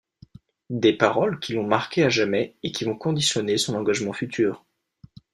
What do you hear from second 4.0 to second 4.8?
futur.